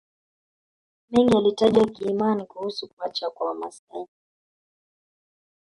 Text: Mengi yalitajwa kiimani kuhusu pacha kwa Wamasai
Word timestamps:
Mengi 1.09 1.35
yalitajwa 1.35 1.85
kiimani 1.87 2.45
kuhusu 2.45 2.87
pacha 2.87 3.29
kwa 3.29 3.47
Wamasai 3.47 4.07